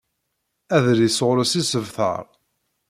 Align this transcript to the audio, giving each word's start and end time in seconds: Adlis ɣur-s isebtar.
Adlis 0.75 1.17
ɣur-s 1.25 1.53
isebtar. 1.61 2.25